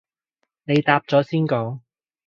[0.63, 1.81] 你答咗先講